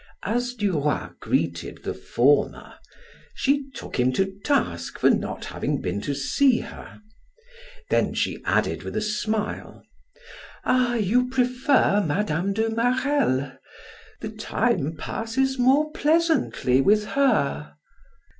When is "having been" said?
5.45-6.01